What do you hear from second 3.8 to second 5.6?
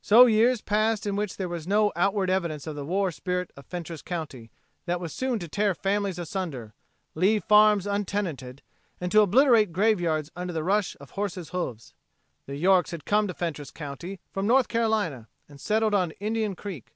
county that was soon to